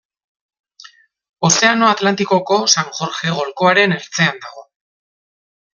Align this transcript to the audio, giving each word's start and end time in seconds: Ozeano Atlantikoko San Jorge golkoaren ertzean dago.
Ozeano 1.49 1.85
Atlantikoko 1.89 2.59
San 2.77 2.91
Jorge 3.01 3.35
golkoaren 3.37 3.97
ertzean 3.99 4.43
dago. 4.47 4.69